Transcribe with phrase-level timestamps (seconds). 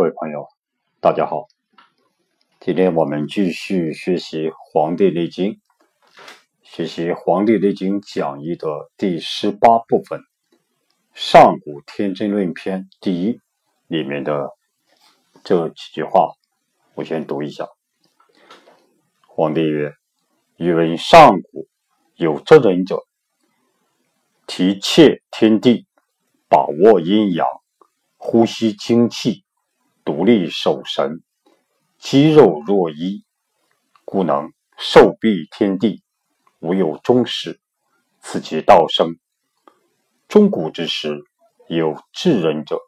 [0.00, 0.48] 各位朋友，
[0.98, 1.46] 大家好。
[2.58, 5.52] 今天我们继续学习《黄帝内经》，
[6.62, 10.20] 学习《黄帝内经讲义》的第十八部分
[11.12, 13.40] 《上古天真论篇》第一
[13.88, 14.48] 里面的
[15.44, 16.32] 这几句话，
[16.94, 17.68] 我先读一下。
[19.26, 19.92] 皇帝曰
[20.56, 21.68] ：“欲闻上古
[22.14, 23.04] 有真人者，
[24.46, 25.86] 提切天地，
[26.48, 27.46] 把握阴阳，
[28.16, 29.44] 呼吸精气。”
[30.10, 31.22] 独立守神，
[31.96, 33.24] 肌肉若一，
[34.04, 36.02] 故能受蔽天地，
[36.58, 37.60] 无有终始。
[38.20, 39.14] 此其道生。
[40.26, 41.22] 中古之时，
[41.68, 42.80] 有智人者，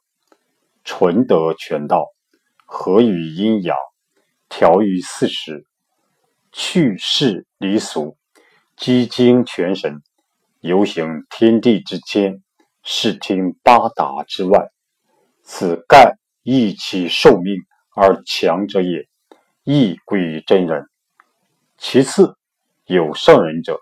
[0.82, 2.08] 纯德全道，
[2.66, 3.76] 合于阴阳，
[4.48, 5.64] 调于四时，
[6.50, 8.16] 去世离俗，
[8.76, 10.02] 积精全神，
[10.58, 12.42] 游行天地之间，
[12.82, 14.72] 视听八达之外。
[15.44, 16.18] 此盖。
[16.44, 17.54] 益其寿命
[17.94, 19.06] 而强者也，
[19.62, 20.88] 亦归于真人。
[21.78, 22.36] 其次，
[22.84, 23.80] 有圣人者，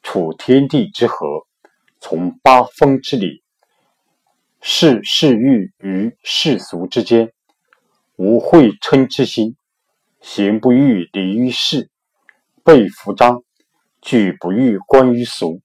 [0.00, 1.46] 处天地之和，
[1.98, 3.42] 从八风之理，
[4.60, 7.32] 视世欲于世俗之间，
[8.14, 9.56] 无会嗔之心，
[10.20, 11.90] 行不欲离于世，
[12.62, 13.42] 背服章，
[14.00, 15.60] 举不欲观于俗，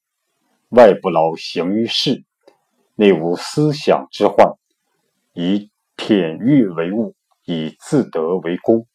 [0.69, 2.23] 外不劳行于世，
[2.95, 4.55] 内无思想之患，
[5.33, 5.69] 以。
[5.95, 7.15] 偏欲为物，
[7.45, 8.85] 以自得为功，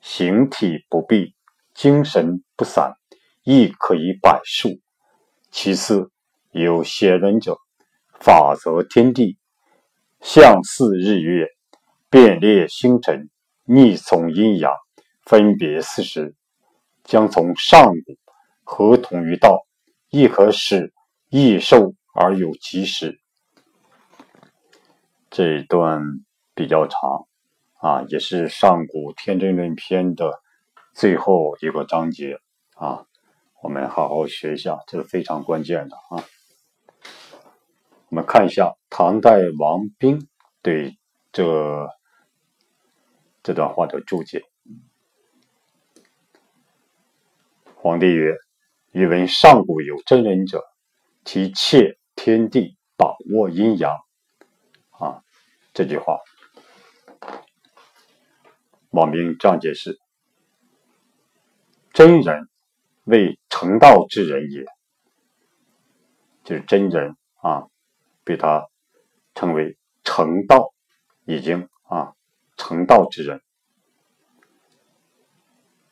[0.00, 1.34] 形体不闭，
[1.74, 2.94] 精神不散，
[3.42, 4.68] 亦可以百数。
[5.50, 6.10] 其次，
[6.52, 7.58] 有贤人者，
[8.20, 9.38] 法则天地，
[10.20, 11.48] 象似日月，
[12.08, 13.30] 变列星辰，
[13.64, 14.72] 逆从阴阳，
[15.24, 16.34] 分别四时，
[17.04, 18.16] 将从上古
[18.62, 19.66] 合同于道，
[20.10, 20.92] 亦可使
[21.30, 23.18] 益寿而有吉时。
[25.30, 26.02] 这一段。
[26.60, 27.26] 比较长
[27.78, 30.42] 啊，也是《上古天真论篇》的
[30.92, 32.38] 最后一个章节
[32.74, 33.06] 啊，
[33.62, 36.22] 我们好好学一下，这是非常关键的啊。
[38.10, 40.28] 我们看一下唐代王冰
[40.60, 40.98] 对
[41.32, 41.88] 这
[43.42, 44.42] 这段话的注解：
[47.74, 48.34] 皇帝曰
[48.92, 50.62] ：“欲闻上古有真人者，
[51.24, 53.96] 其切天地，把握阴阳。”
[55.00, 55.22] 啊，
[55.72, 56.18] 这句话。
[58.90, 60.00] 王明这样解释
[61.94, 62.48] ：“真人
[63.04, 64.64] 为成道之人也，
[66.42, 67.68] 就是真人啊，
[68.24, 68.66] 被他
[69.34, 70.72] 称为成道，
[71.24, 72.14] 已经啊
[72.56, 73.40] 成道之人。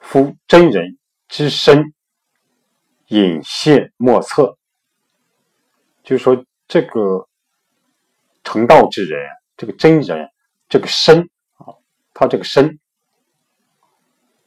[0.01, 0.99] 夫真人
[1.29, 1.95] 之身
[3.07, 4.59] 隐现莫测，
[6.03, 7.29] 就是说这个
[8.43, 9.21] 成道之人，
[9.57, 10.29] 这个真人，
[10.69, 11.79] 这个身啊，
[12.13, 12.77] 他这个身。”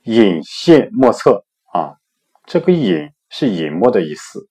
[0.04, 1.98] 隐现莫测啊，
[2.46, 4.48] 这个隐是隐没的意思，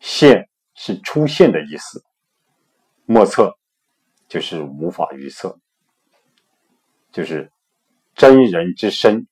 [0.00, 2.02] 现是出现的意思，
[3.04, 3.54] 莫测
[4.28, 5.58] 就是无法预测，
[7.12, 7.52] 就是
[8.14, 9.26] 真人之身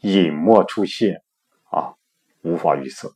[0.00, 1.22] 隐没出现
[1.70, 1.94] 啊，
[2.42, 3.14] 无法预测。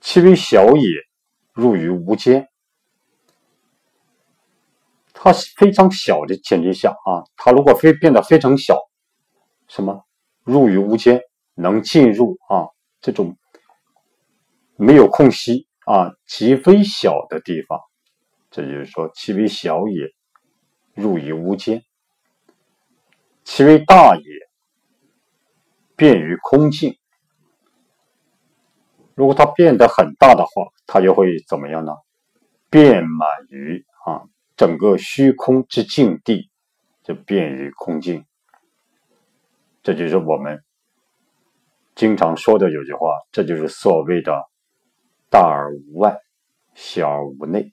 [0.00, 0.88] 其为小也，
[1.52, 2.48] 入于无间。
[5.14, 8.78] 它非常小的前提下啊，它如果非变得非常小。
[9.68, 10.04] 什么
[10.42, 11.20] 入于无间，
[11.54, 12.68] 能进入啊
[13.00, 13.36] 这种
[14.76, 17.80] 没有空隙啊极微小的地方，
[18.50, 20.12] 这就是说其为小也，
[20.94, 21.80] 入于无间；
[23.44, 24.24] 其为大也，
[25.96, 26.96] 便于空境。
[29.14, 31.92] 如果它变得很大的话，它就会怎么样呢？
[32.68, 34.24] 遍满于啊
[34.56, 36.50] 整个虚空之境地，
[37.02, 38.26] 就便于空境。
[39.86, 40.64] 这就是我们
[41.94, 44.42] 经常说的有句话，这就是所谓的
[45.30, 46.18] “大而无外，
[46.74, 47.70] 小而无内”。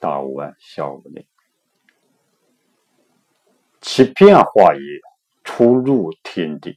[0.00, 1.26] 大而无外，小而无内，
[3.80, 4.80] 其变化也
[5.44, 6.76] 出入天地。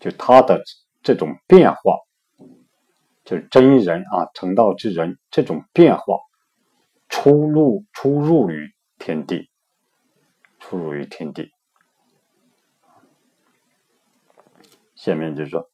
[0.00, 0.60] 就他的
[1.04, 2.00] 这种变化，
[3.24, 6.18] 就是真人啊，成道之人这种变化，
[7.08, 9.48] 出入出入于天地，
[10.58, 11.52] 出入于天地。
[14.96, 15.70] 下面就是说，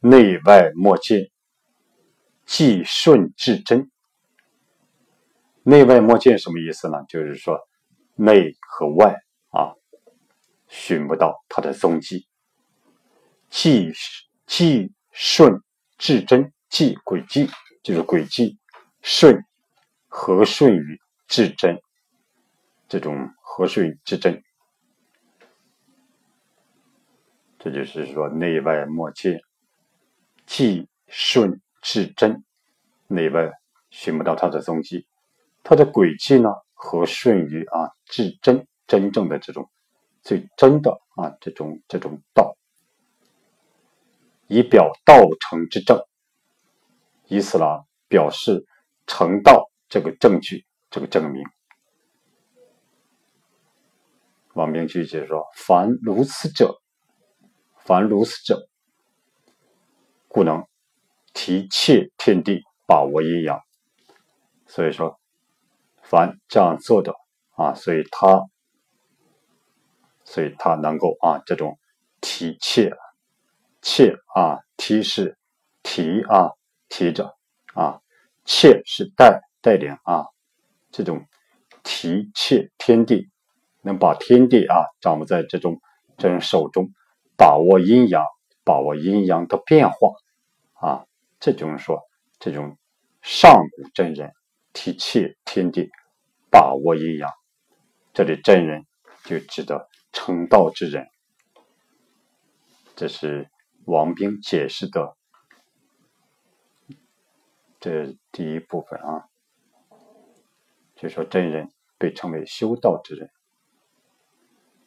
[0.00, 1.30] 内外莫见，
[2.44, 3.90] 既顺至真。
[5.62, 7.04] 内外莫见什么意思呢？
[7.08, 7.58] 就是说，
[8.14, 9.16] 内和外
[9.50, 9.74] 啊，
[10.68, 12.26] 寻不到它的踪迹。
[13.48, 13.92] 既
[14.46, 15.60] 既顺
[15.96, 17.48] 至真，既轨迹
[17.82, 18.58] 就是轨迹，
[19.00, 19.44] 顺
[20.08, 21.80] 和顺于至真
[22.88, 24.42] 这种和顺至真。
[27.66, 29.40] 这就是说内外莫切，
[30.46, 32.44] 既顺至真，
[33.08, 33.50] 内外
[33.90, 35.08] 寻不到它的踪迹，
[35.64, 39.68] 它的轨迹呢和顺于啊至真真正的这种
[40.22, 42.56] 最真的啊这种这种道，
[44.46, 46.00] 以表道成之正，
[47.26, 47.64] 以此呢
[48.06, 48.64] 表示
[49.08, 51.42] 成道这个证据这个证明。
[54.52, 56.80] 王明居解说：凡如此者。
[57.86, 58.68] 凡如此者，
[60.26, 60.66] 故能
[61.32, 63.60] 提切天地，把握阴阳。
[64.66, 65.20] 所以说，
[66.02, 67.14] 凡这样做的
[67.54, 68.42] 啊，所以他，
[70.24, 71.78] 所以他能够啊，这种
[72.20, 72.92] 提切，
[73.80, 75.38] 切啊，提是
[75.84, 76.50] 提啊，
[76.88, 77.36] 提着
[77.72, 78.00] 啊，
[78.44, 80.26] 切是带带领啊，
[80.90, 81.24] 这种
[81.84, 83.30] 提切天地，
[83.82, 85.80] 能把天地啊掌握在这种
[86.18, 86.90] 这种手中。
[87.36, 88.24] 把握阴阳，
[88.64, 90.14] 把握阴阳的变化，
[90.72, 91.06] 啊，
[91.38, 92.02] 这就是说，
[92.38, 92.78] 这种
[93.20, 94.32] 上古真人
[94.72, 95.90] 提切天地，
[96.50, 97.30] 把握阴阳。
[98.14, 98.86] 这里真人
[99.24, 101.06] 就指的成道之人。
[102.94, 103.50] 这是
[103.84, 105.16] 王兵解释的
[107.78, 109.28] 这第一部分啊，
[110.94, 113.30] 就说真人被称为修道之人，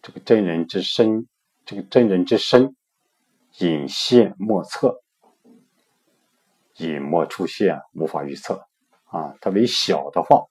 [0.01, 1.27] 这个真人之身。
[1.69, 2.75] 这个真人之身，
[3.59, 5.03] 隐现莫测，
[6.77, 8.65] 隐没出现，无法预测。
[9.05, 10.47] 啊，它为小的话，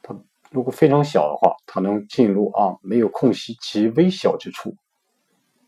[0.00, 0.16] 它
[0.52, 4.76] 如果非常小的话，它能进入啊没有空隙极微小之处，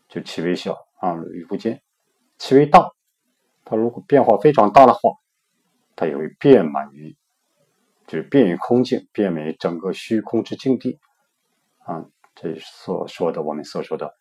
[0.07, 1.81] 就极微小啊与不见。
[2.37, 2.89] 其为大，
[3.65, 5.01] 它如果变化非常大的话，
[5.97, 7.13] 它也会变满于，
[8.07, 10.97] 就是变于空境，变为整个虚空之境地。
[11.79, 12.05] 啊，
[12.35, 14.16] 这所说的我们所说的。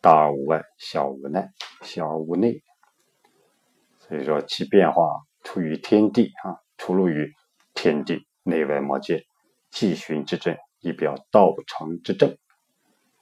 [0.00, 1.48] 大而无外，小而无内，
[1.82, 2.62] 小而无内。
[3.98, 7.32] 所以说，其变化出于天地啊，出入于
[7.74, 9.26] 天地，内外莫界，
[9.70, 12.38] 既循之正，以表道成之正。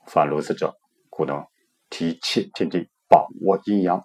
[0.06, 0.76] 凡如此者，
[1.08, 1.44] 故能
[1.90, 4.04] 提切天地，把握阴阳。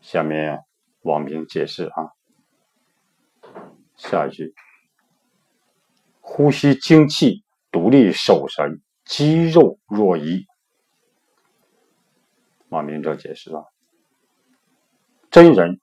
[0.00, 0.64] 下面
[1.02, 2.10] 王明解释啊，
[3.96, 4.54] 下一句：
[6.20, 10.49] 呼吸精气，独立守神，肌肉若一。
[12.70, 13.72] 马明哲解释了：
[15.28, 15.80] 真人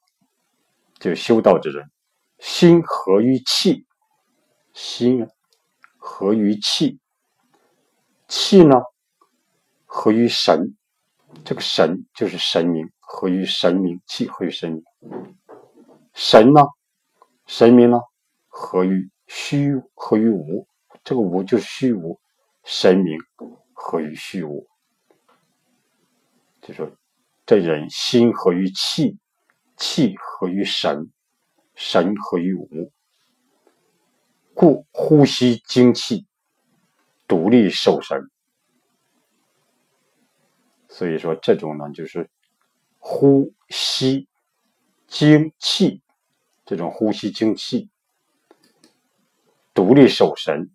[1.00, 1.92] 就修道之人，
[2.39, 3.86] 心合于气，
[4.74, 5.28] 心
[5.98, 6.98] 合于气，
[8.30, 8.81] 气呢
[9.86, 10.78] 合于神，
[11.44, 14.84] 这个神就是神明，合于神明，气合于神明。
[16.13, 16.62] 神呢，
[17.48, 18.00] 神明呢
[18.48, 20.66] 合于虚，合于无，
[21.04, 22.18] 这个无就是虚无，
[22.63, 23.19] 神明
[23.74, 24.66] 合于虚无。
[26.67, 26.91] 就说，
[27.45, 29.17] 这人心合于气，
[29.77, 31.13] 气合于神，
[31.75, 32.91] 神合于无，
[34.53, 36.25] 故呼吸精气，
[37.25, 38.29] 独立受神。
[40.89, 42.29] 所以说，这种呢，就是
[42.99, 44.27] 呼吸
[45.07, 46.01] 精气，
[46.65, 47.89] 这种呼吸精气，
[49.73, 50.69] 独立守神。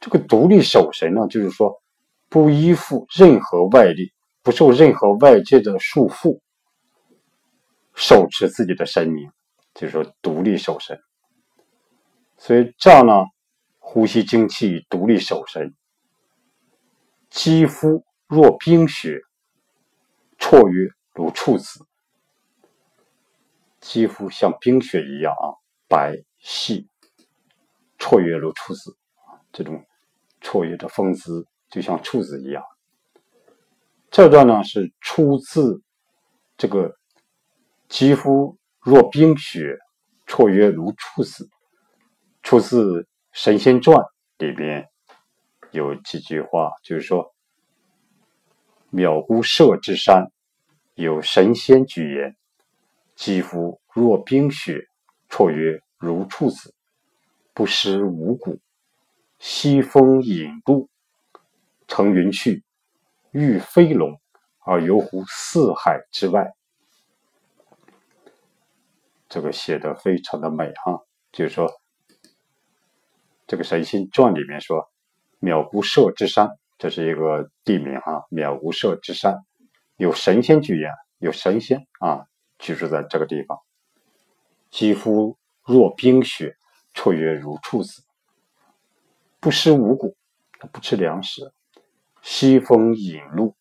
[0.00, 1.80] 这个独立守神呢，就是说。
[2.28, 6.40] 不依附任何外力，不受任何外界的束缚，
[7.94, 9.30] 手持自己的神明，
[9.74, 10.98] 就是说独立守神。
[12.36, 13.12] 所以这样呢，
[13.78, 15.74] 呼吸精气，独立守神。
[17.30, 19.20] 肌肤若冰雪，
[20.38, 21.86] 绰约如处子。
[23.80, 25.54] 肌肤像冰雪一样啊，
[25.88, 26.88] 白细，
[27.98, 28.96] 绰约如处子
[29.52, 29.84] 这种
[30.40, 31.46] 绰约的风姿。
[31.76, 32.64] 就像处子一样，
[34.10, 35.82] 这段呢是出自
[36.56, 36.96] 这个
[37.86, 39.76] “肌肤若冰雪，
[40.26, 41.50] 绰约如处子”，
[42.42, 43.98] 出自《神仙传》
[44.38, 44.88] 里边
[45.70, 47.34] 有几句话，就是说
[48.90, 50.32] ：“渺孤舍之山，
[50.94, 52.34] 有神仙居焉，
[53.14, 54.88] 肌肤若冰雪，
[55.28, 56.74] 绰约如处子，
[57.52, 58.60] 不食五谷，
[59.38, 60.88] 西风引露。”
[61.86, 62.64] 乘云去，
[63.30, 64.20] 欲飞龙，
[64.64, 66.52] 而游乎四海之外。
[69.28, 71.00] 这个写的非常的美哈，
[71.32, 71.70] 就是说，
[73.46, 74.88] 这个《神仙传》里面说，
[75.40, 79.44] 渺孤舍之山，这是一个地名哈，渺孤舍之山
[79.96, 82.26] 有神仙居焉，有神仙啊
[82.58, 83.58] 居住在这个地方。
[84.70, 86.56] 肌肤若冰雪，
[86.94, 88.02] 绰约如处子，
[89.40, 90.16] 不食五谷，
[90.58, 91.52] 他不吃粮食，
[92.28, 93.54] 吸风引露，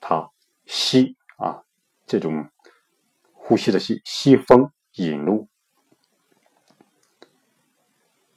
[0.00, 0.30] 他
[0.64, 1.62] 吸啊
[2.06, 2.48] 这种
[3.34, 5.46] 呼吸的吸，吸风引露，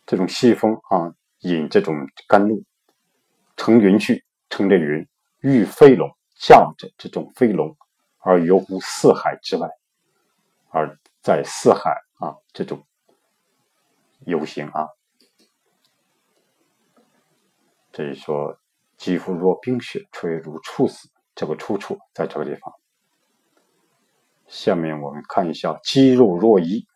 [0.05, 1.95] 这种吸风啊引这种
[2.27, 2.61] 甘露，
[3.55, 5.07] 乘云去，乘着云，
[5.39, 7.77] 遇飞龙，驾着这种飞龙，
[8.17, 9.69] 而游乎四海之外，
[10.71, 12.85] 而在四海啊这种
[14.25, 14.89] 游行啊。
[17.93, 18.59] 这里说，
[18.97, 21.09] 肌肤若冰雪，吹如处死。
[21.35, 22.73] 这个出处在这个地方。
[24.47, 26.87] 下面我们看一下，肌肉若一。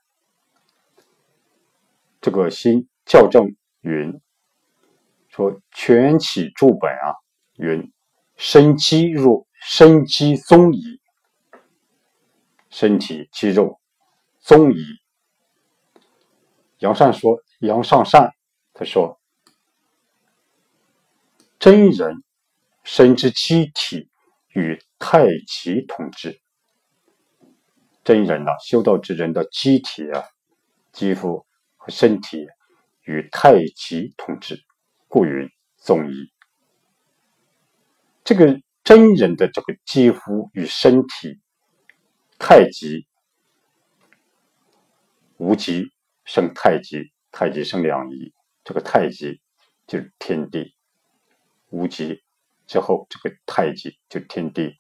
[2.20, 4.20] 这个新校正云
[5.29, 7.13] 说，全起注本啊，
[7.58, 7.93] 云
[8.36, 11.00] 身肌若身肌松矣，
[12.72, 13.79] 身体肌肉
[14.39, 14.84] 松矣。
[16.79, 18.34] 杨善说，杨尚善
[18.74, 19.20] 他说。
[21.61, 22.23] 真人
[22.83, 24.09] 身之机体
[24.55, 26.41] 与太极同治。
[28.03, 30.23] 真人呐，修道之人的机体啊，
[30.91, 31.45] 肌肤
[31.77, 32.47] 和身体
[33.03, 34.59] 与太极同治，
[35.07, 36.31] 故云宗仪。
[38.23, 41.39] 这个真人的这个肌肤与身体，
[42.39, 43.05] 太极
[45.37, 45.91] 无极
[46.25, 49.39] 生太极，太极生两仪，这个太极
[49.85, 50.73] 就是天地。
[51.71, 52.21] 无极
[52.67, 54.77] 之后，这个太极就天地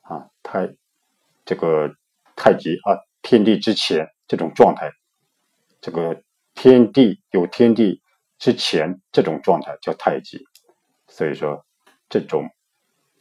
[0.00, 0.74] 啊，太
[1.44, 1.94] 这个
[2.34, 4.90] 太极啊，天地之前这种状态，
[5.80, 6.22] 这个
[6.54, 8.02] 天地有天地
[8.38, 10.44] 之前这种状态叫太极。
[11.08, 11.64] 所以说，
[12.08, 12.48] 这种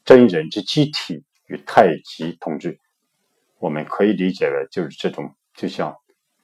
[0.05, 2.79] 真人之机体与太极同治，
[3.57, 5.95] 我们可以理解为就是这种，就像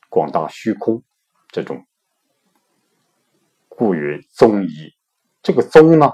[0.10, 1.03] 广大虚空
[1.50, 1.86] 这种，
[3.70, 4.94] 故曰宗义。
[5.41, 6.12] 这个宗呢？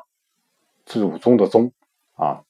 [1.00, 1.72] 祖宗的宗
[2.16, 2.44] 啊，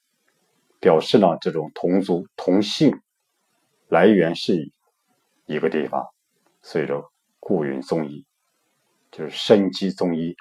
[0.80, 3.00] 表示呢这种同族同姓，
[3.88, 4.72] 来源是
[5.46, 6.08] 一个地方，
[6.64, 8.26] 所以说故云宗义，
[9.12, 10.36] 就是生机宗义。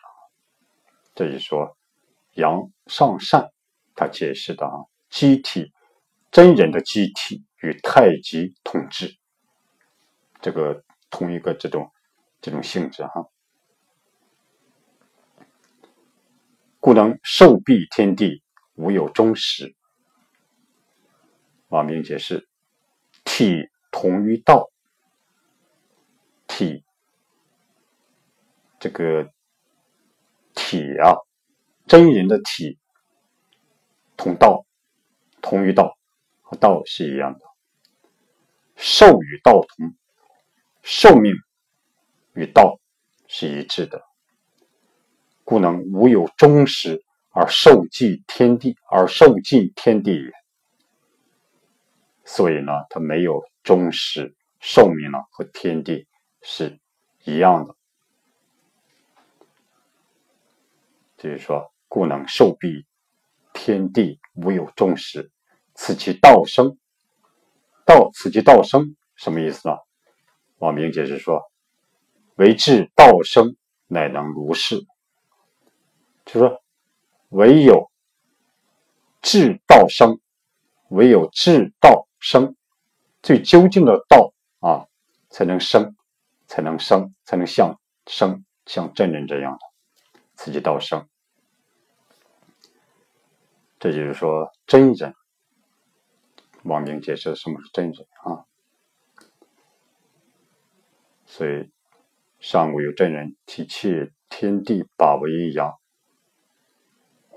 [1.14, 1.76] 这就说
[2.36, 3.52] 杨尚善
[3.94, 5.70] 他解释的啊，机体
[6.30, 9.14] 真人的机体与太极统治，
[10.40, 11.92] 这个同一个这种
[12.40, 13.28] 这种性质哈。
[16.80, 18.42] 故能受蔽天地，
[18.74, 19.76] 无有终始。
[21.68, 22.48] 王明解释：
[23.22, 24.70] 体同于道，
[26.48, 26.82] 体
[28.78, 29.30] 这个
[30.54, 31.14] 体啊，
[31.86, 32.78] 真人的体
[34.16, 34.64] 同道，
[35.42, 35.98] 同于道，
[36.40, 37.44] 和道是一样的。
[38.74, 39.94] 寿与道同，
[40.82, 41.34] 寿命
[42.32, 42.80] 与道
[43.28, 44.09] 是一致的。
[45.50, 50.30] 故能无有终始而受尽天地，而受尽天地也。
[52.24, 56.06] 所以呢，他没有终始寿命呢，和天地
[56.40, 56.78] 是
[57.24, 57.74] 一样的。
[61.16, 62.84] 就是说，故能受蔽
[63.52, 65.32] 天地，无有终始，
[65.74, 66.78] 此其道生。
[67.84, 69.74] 道，此其道生，什么意思呢？
[70.58, 71.42] 王明解释说：
[72.36, 73.56] 为至道生，
[73.88, 74.86] 乃能如是。
[76.32, 76.62] 就说，
[77.30, 77.90] 唯有
[79.20, 80.20] 至道生，
[80.90, 82.54] 唯有至道生，
[83.20, 84.86] 最究竟的道啊，
[85.28, 85.96] 才能生，
[86.46, 89.58] 才能生，才能像生像真人这样的，
[90.36, 91.08] 此即道生。
[93.80, 95.12] 这就是说，真人。
[96.62, 98.44] 王明解释什么是真人啊？
[101.26, 101.70] 所以，
[102.38, 105.79] 上古有真人，体切天地，把为阴阳。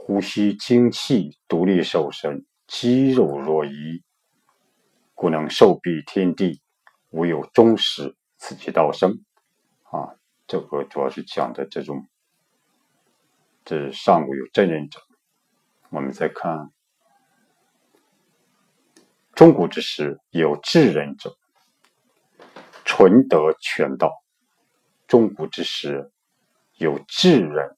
[0.05, 4.03] 呼吸精气，独立受身，肌肉若一，
[5.13, 6.61] 故能受蔽天地，
[7.09, 9.23] 无有终始，此其道生。
[9.83, 12.05] 啊，这个主要是讲的这种，
[13.63, 14.99] 这上古有真人者。
[15.89, 16.69] 我们再看，
[19.33, 21.37] 中古之时有智人者，
[22.83, 24.11] 纯德全道。
[25.07, 26.11] 中古之时
[26.75, 27.77] 有智人。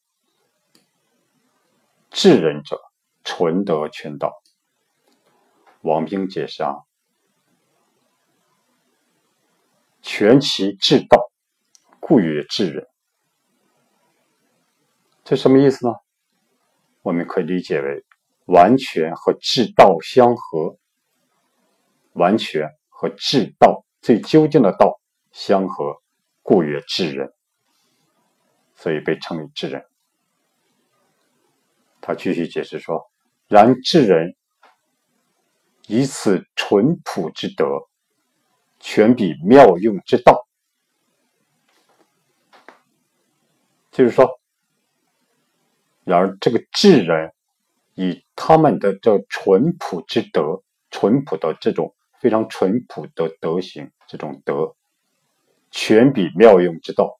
[2.17, 2.79] 智人者，
[3.25, 4.41] 纯德全道。
[5.81, 6.73] 王兵解释啊，
[10.01, 11.29] 全其智道，
[11.99, 12.87] 故曰智人。
[15.25, 15.93] 这什么意思呢？
[17.01, 18.05] 我们可以理解为
[18.45, 20.77] 完全和至道相合，
[22.13, 25.01] 完全和至道最究竟的道
[25.33, 26.01] 相合，
[26.41, 27.33] 故曰智人。
[28.73, 29.85] 所以被称为智人。
[32.07, 33.09] 他继续解释说
[33.49, 34.35] ：“然智人
[35.87, 37.65] 以此淳朴之德，
[38.79, 40.45] 全比妙用之道。”
[43.89, 44.39] 就是说，
[46.03, 47.33] 然而这个智人
[47.95, 54.75] 以他们的这淳朴之德，淳朴的这种非常淳朴的德行，这种德，
[55.71, 57.19] 全比妙用之道。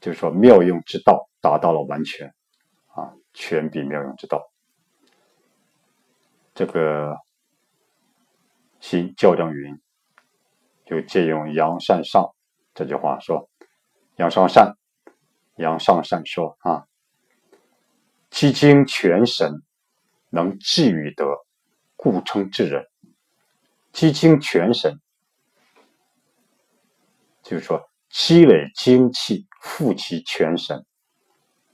[0.00, 2.34] 就是说，妙用之道达到了完全，
[3.38, 4.50] 啊，全比妙用之道。
[6.54, 7.16] 这个
[8.80, 9.80] 新校正云
[10.84, 12.34] 就借用杨善上
[12.74, 13.48] 这句话说
[14.18, 14.76] ：“杨上善，
[15.56, 16.86] 杨上善说啊，
[18.30, 19.62] 积精全神，
[20.30, 21.24] 能治于德，
[21.96, 22.86] 故称智人。
[23.92, 25.00] 积精全神，
[27.42, 30.86] 就是说。”积累精气，富其全身。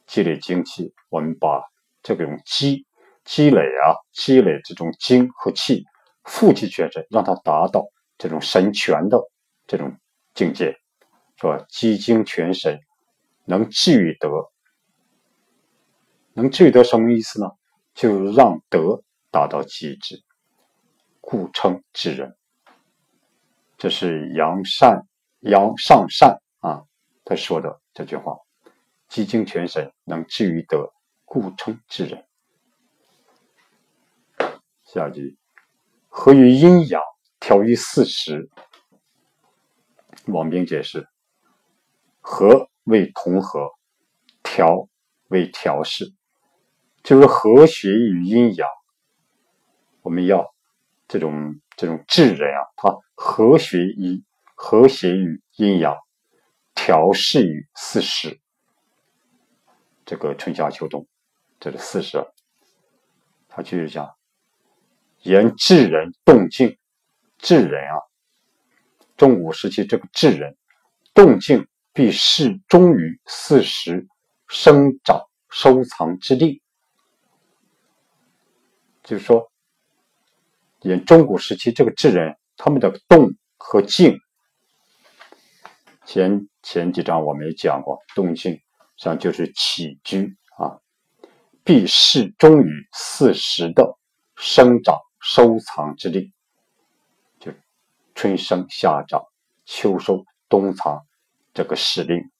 [0.06, 1.62] 积累精气，我们把
[2.02, 2.86] 这种积
[3.24, 5.84] 积累啊，积累这种精和气，
[6.24, 7.86] 富气全身，让它达到
[8.18, 9.18] 这种神全的
[9.66, 9.96] 这种
[10.34, 10.76] 境界。
[11.36, 12.78] 说积精全神，
[13.44, 14.50] 能治于德。
[16.32, 17.50] 能治于德什么意思呢？
[17.94, 20.22] 就让德达到极致，
[21.20, 22.36] 故称智人。
[23.78, 25.06] 这是杨善。
[25.46, 26.84] 杨上善啊，
[27.22, 28.34] 他说的这句话
[29.14, 30.92] ：“积精全神，能治于德，
[31.24, 32.26] 故称智人。”
[34.82, 35.38] 下句
[36.10, 37.00] ：“合于阴阳，
[37.38, 38.50] 调于四时。”
[40.26, 41.06] 王兵解释
[42.20, 43.70] ：“和为同和，
[44.42, 44.88] 调
[45.28, 46.12] 为调试，
[47.04, 48.68] 就是和谐于阴阳。
[50.02, 50.52] 我们要
[51.06, 54.24] 这种这种智人啊，他和谐于。”
[54.56, 55.96] 和谐于阴阳，
[56.74, 58.40] 调适于四时。
[60.04, 61.06] 这个春夏秋冬，
[61.58, 62.24] 这是四时。
[63.48, 64.14] 他继续讲：
[65.22, 66.76] 言智人动静，
[67.38, 67.96] 智人啊，
[69.16, 70.56] 中古时期这个智人
[71.14, 74.06] 动静必适中于四时
[74.48, 76.60] 生长收藏之地。
[79.02, 79.50] 就是说，
[80.80, 84.18] 言中古时期这个智人，他们的动和静。
[86.04, 88.60] 前前几章我们也讲过，动静
[88.96, 90.78] 上就是起居啊，
[91.64, 93.98] 必适中于四时的
[94.36, 96.32] 生长收藏之地，
[97.40, 97.52] 就
[98.14, 99.22] 春生夏长
[99.64, 101.04] 秋收冬藏
[101.52, 102.30] 这个时令，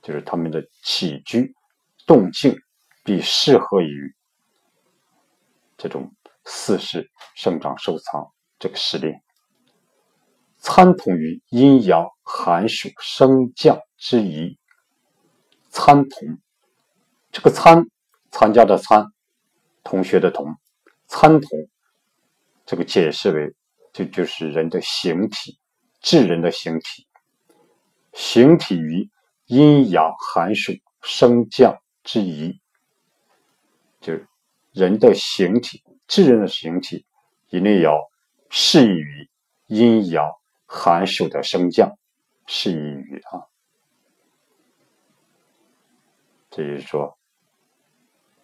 [0.00, 1.54] 就是他们的起居
[2.06, 2.56] 动静
[3.04, 4.14] 必适合于
[5.76, 9.14] 这种四时生长收藏这个时令。
[10.58, 14.58] 参同于阴阳寒暑升降之宜。
[15.72, 16.38] 参同，
[17.32, 17.86] 这个参
[18.30, 19.06] 参加的参，
[19.82, 20.54] 同学的同，
[21.06, 21.68] 参同，
[22.64, 23.54] 这个解释为
[23.92, 25.58] 这就是人的形体，
[26.00, 27.08] 智人的形体，
[28.12, 29.10] 形体于
[29.46, 32.60] 阴阳寒暑升降之宜，
[34.00, 34.28] 就是
[34.70, 37.06] 人的形体，智人的形体
[37.48, 37.98] 一定要
[38.50, 39.30] 适宜于
[39.66, 40.30] 阴阳。
[40.74, 41.98] 寒暑的升降，
[42.46, 43.51] 适宜于啊。
[46.52, 47.18] 这就是说，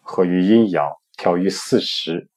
[0.00, 2.28] 合于阴阳，调于四时，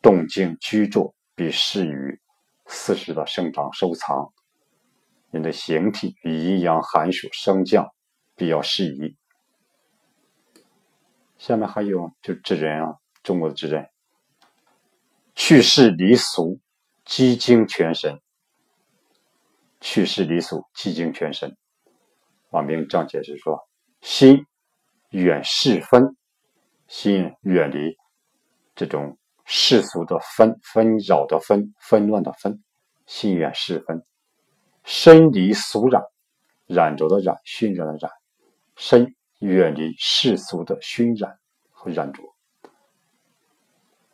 [0.00, 2.20] 动静居住必适于
[2.66, 4.32] 四时的生长收藏。
[5.32, 7.92] 人的形体与阴阳寒暑升降
[8.36, 9.16] 比较适宜。
[11.36, 13.90] 下面还有就智人啊，中国的智人，
[15.34, 16.58] 去世离俗。
[17.04, 18.20] 积精全神，
[19.80, 21.56] 去世离俗，积精全神。
[22.50, 23.66] 王明这样解释说：
[24.00, 24.46] 心
[25.10, 26.16] 远世分，
[26.86, 27.96] 心远离
[28.74, 32.62] 这种世俗的纷纷扰的纷纷乱的纷，
[33.06, 34.02] 心远世分，
[34.84, 36.02] 身离俗染，
[36.66, 38.10] 染着的染，熏染的染，
[38.76, 41.38] 身远离世俗的熏染
[41.70, 42.22] 和染着，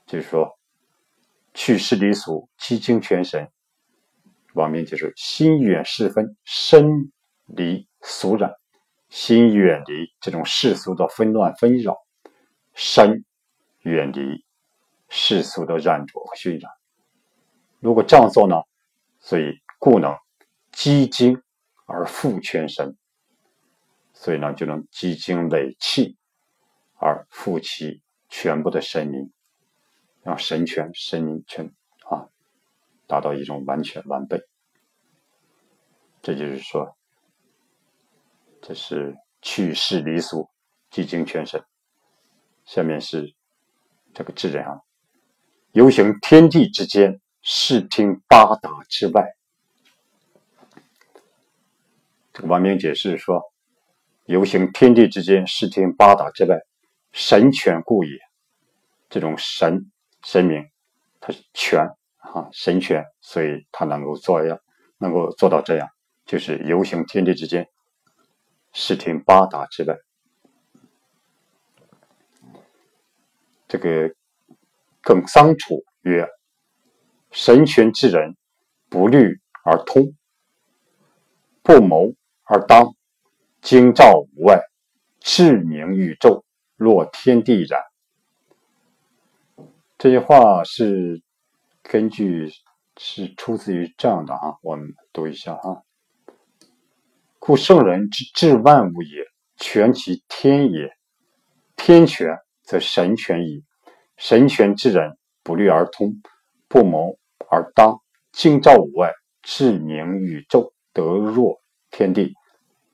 [0.06, 0.58] 就是说。
[1.56, 3.48] 去世离俗，积精全神。
[4.54, 7.12] 王明解说：心远世分，身
[7.46, 8.52] 离俗染，
[9.14, 12.04] 心远离这种世俗的纷乱纷扰，
[12.74, 13.24] 身
[13.82, 14.44] 远离
[15.08, 16.72] 世俗的染着和熏染。
[17.78, 18.56] 如果这样做呢？
[19.20, 20.18] 所以故能
[20.72, 21.40] 积精
[21.86, 22.96] 而复全身，
[24.12, 26.16] 所以呢就能积精累气
[26.96, 29.30] 而复其全部的神灵。
[30.24, 31.72] 让神权、神权
[32.10, 32.26] 啊
[33.06, 34.42] 达到一种完全完备，
[36.20, 36.96] 这就是说，
[38.66, 40.48] 这是去世离俗，
[40.90, 41.62] 几经全身。
[42.64, 43.34] 下面是
[44.14, 44.80] 这个智人啊，
[45.72, 49.34] 游行天地之间，视听八达之外。
[52.32, 53.42] 这个王明解释说
[54.24, 56.58] ：“游行天地之间，视听八达之外，
[57.12, 58.18] 神权故也。
[59.10, 59.92] 这种神
[60.24, 60.70] 神明，
[61.20, 64.58] 他是权啊，神权，所以他能够做样，
[64.96, 65.86] 能够做到这样，
[66.24, 67.68] 就是游行天地之间，
[68.74, 69.96] 视听八达之外。”
[73.66, 74.14] 这个
[75.00, 76.28] 耿桑楚曰
[77.32, 78.36] ：“神权之人，
[78.88, 80.14] 不虑而通，
[81.62, 82.12] 不谋
[82.44, 82.94] 而当，
[83.62, 84.60] 经照无外，
[85.18, 86.44] 至明宇宙，
[86.76, 87.80] 若天地然。”
[89.96, 91.22] 这句话是
[91.82, 92.52] 根据
[92.98, 95.82] 是出自于这样的啊，我们读一下啊。
[97.46, 99.22] 故圣人之治万物也，
[99.58, 100.90] 全其天也，
[101.76, 102.38] 天权。
[102.62, 103.62] 则神权矣。
[104.16, 106.22] 神权之人，不虑而通，
[106.68, 107.18] 不谋
[107.50, 108.00] 而当，
[108.32, 112.32] 经照五外，至明宇宙，得若天地。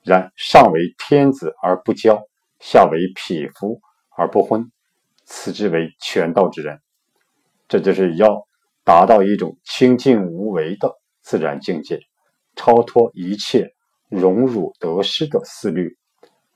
[0.03, 2.21] 然上为天子而不骄，
[2.59, 3.79] 下为匹夫
[4.17, 4.69] 而不昏，
[5.23, 6.81] 此之为权道之人。
[7.69, 8.45] 这就是要
[8.83, 12.01] 达到一种清净无为的自然境界，
[12.57, 13.73] 超脱一切
[14.11, 15.97] 荣辱得失的思虑，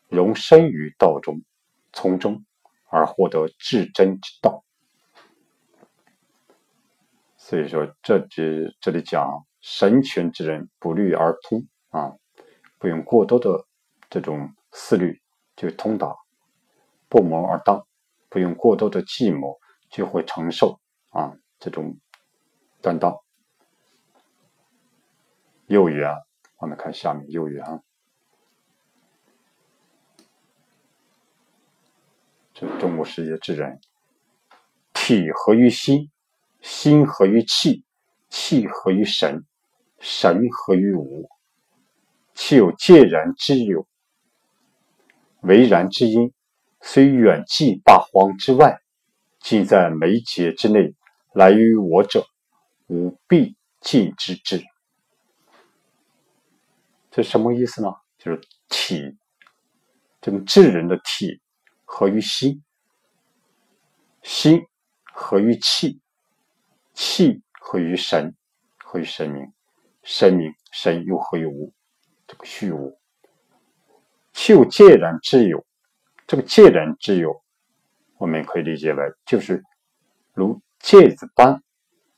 [0.09, 1.41] 容身于道中，
[1.91, 2.45] 从中。
[2.87, 4.63] 而获得至真之道，
[7.35, 12.13] 所以说，这只这里讲神权之人不虑而通啊，
[12.77, 13.65] 不用过多的
[14.09, 15.21] 这种思虑
[15.57, 16.15] 就通达；
[17.09, 17.85] 不谋而当，
[18.29, 21.97] 不用过多的计谋就会承受啊这种
[22.81, 23.13] 担当。
[25.67, 26.15] 又语啊，
[26.65, 27.79] 我们看下面又语啊。
[32.55, 33.79] 这中国世界之人，
[34.91, 36.09] 体合于心，
[36.61, 37.83] 心合于气，
[38.29, 39.45] 气合于神，
[39.99, 41.29] 神合于无。
[42.33, 43.85] 气有介然之有，
[45.41, 46.33] 为然之因，
[46.81, 48.79] 虽远寄八荒之外，
[49.39, 50.95] 尽在眉睫之内。
[51.31, 52.25] 来于我者，
[52.87, 54.63] 吾必尽之之。
[57.15, 57.87] 这什么意思呢？
[58.17, 59.17] 就是体，
[60.19, 61.41] 这个智人的体。
[61.87, 62.61] 合于心，
[64.21, 64.61] 心
[65.03, 66.01] 合于气，
[66.93, 68.35] 气合于神，
[68.79, 69.53] 合于神明，
[70.03, 71.71] 神明神又合于无，
[72.27, 72.99] 这个虚无。
[74.33, 75.65] 气有介然之有，
[76.27, 77.41] 这个介然之有，
[78.17, 79.63] 我们可以理解为就是
[80.33, 81.63] 如芥子般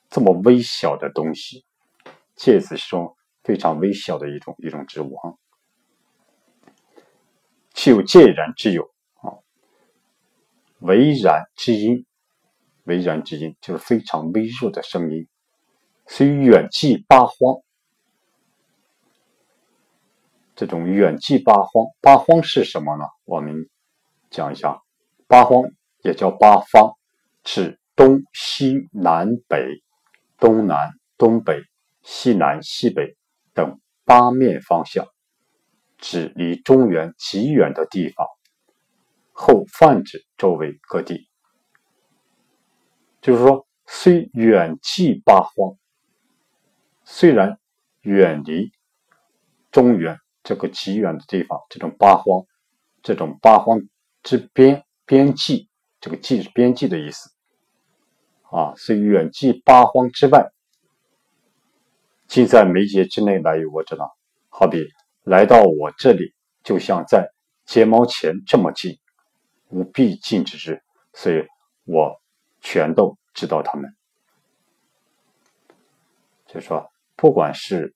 [0.10, 1.66] 这么微小的东西。
[2.36, 3.17] 芥子是种
[3.48, 5.34] 非常微小的一种一种植物啊。
[7.74, 8.84] 气有介然之有
[9.22, 9.40] 啊。
[10.80, 12.06] 微然之音，
[12.84, 15.30] 微然之音就是非常微弱的声音，
[16.08, 17.62] 虽远寄八荒。
[20.54, 23.06] 这种远寄八荒，八荒是什么呢？
[23.24, 23.70] 我们
[24.30, 24.82] 讲一下，
[25.26, 26.98] 八荒也叫八方，
[27.46, 29.82] 指东西南北、
[30.38, 31.62] 东南东北、
[32.02, 33.16] 西南西北
[33.58, 35.08] 等八面方向，
[35.98, 38.28] 指离中原极远的地方。
[39.32, 41.28] 后泛指周围各地，
[43.20, 45.76] 就是说，虽远寄八荒，
[47.04, 47.60] 虽然
[48.02, 48.72] 远离
[49.72, 52.46] 中原这个极远的地方，这种八荒，
[53.02, 53.82] 这种八荒
[54.24, 55.68] 之边边际，
[56.00, 57.32] 这个际是边际的意思
[58.52, 58.74] 啊。
[58.76, 60.52] 虽远寄八荒之外，
[62.28, 64.16] 尽在眉睫之内来与我知道，
[64.50, 64.86] 好比
[65.24, 67.30] 来到我这里，就像在
[67.66, 68.98] 睫毛前这么近。
[69.70, 70.82] 吾必尽之之，
[71.14, 71.46] 所以
[71.84, 72.22] 我
[72.62, 73.94] 全都知道他们。
[76.46, 77.94] 就说，不管是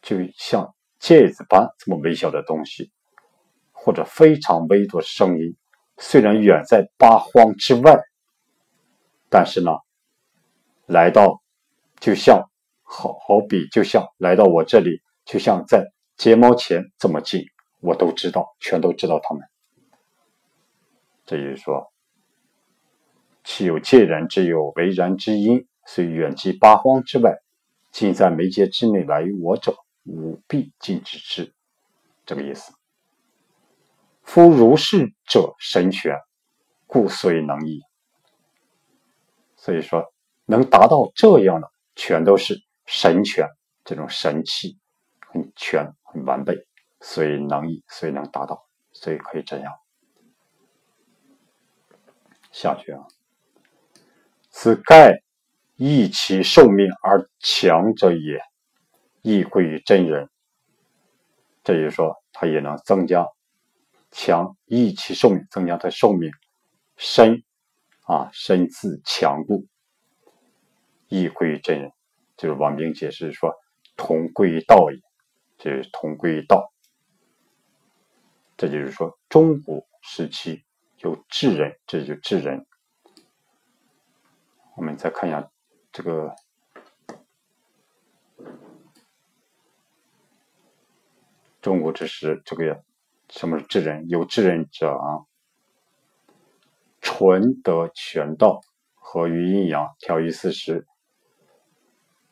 [0.00, 2.92] 就像芥子般这么微小的东西，
[3.72, 5.56] 或者非常微弱的声音，
[5.96, 7.98] 虽然远在八荒之外，
[9.28, 9.72] 但是呢，
[10.86, 11.42] 来到
[11.98, 12.48] 就像
[12.90, 17.44] 好好比就像来到我这里，就像在睫毛前这么近，
[17.80, 19.44] 我都知道，全都知道他们。
[21.26, 21.92] 这就是说，
[23.44, 27.36] 其有介然之有，为然之因，虽远及八荒之外，
[27.92, 31.54] 尽在眉睫之内来于我者，吾必尽之之。
[32.24, 32.72] 这个意思。
[34.22, 36.16] 夫如是者神玄，
[36.86, 37.82] 故虽能矣。
[39.56, 40.02] 所以说，
[40.46, 42.58] 能达到这样的，全都是
[42.90, 43.46] 神权，
[43.84, 44.78] 这种神器
[45.20, 46.66] 很全、很完备，
[47.02, 49.70] 所以能矣，所以能达到，所以可以这样。
[52.50, 53.06] 下去啊。
[54.48, 55.22] 此盖
[55.76, 58.40] 益其寿命而强者也，
[59.20, 60.30] 亦贵于真人。
[61.62, 63.26] 这就是说，它也能增加
[64.10, 66.32] 强益其寿命，增加它寿命，
[66.96, 67.44] 身
[68.06, 69.66] 啊身自强固，
[71.08, 71.92] 亦贵于真人。
[72.38, 73.52] 就是王明解释说，
[73.96, 74.98] 同归于道也，
[75.58, 76.72] 就是同归于道。
[78.56, 80.64] 这就是说，中古时期
[80.98, 82.64] 有智人，这就智人。
[84.76, 85.50] 我们再看一下
[85.90, 86.34] 这个
[91.60, 92.84] 中国之时，这个
[93.28, 94.08] 什么是智人？
[94.08, 95.26] 有智人者啊，
[97.00, 98.60] 纯德全道，
[98.94, 100.86] 合于阴阳，调于四时。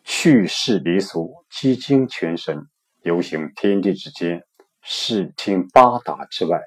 [0.08, 2.68] 去世离俗，积精全神，
[3.02, 4.44] 游行天地之间，
[4.80, 6.60] 视听八达之外。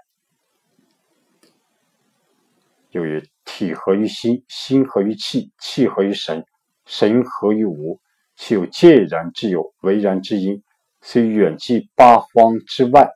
[2.92, 6.46] 由于体合于心，心合于气，气合于神，
[6.86, 8.02] 神合于无，
[8.36, 10.62] 其有介然之有，为然之因，
[11.00, 13.10] 虽远寄八荒之外，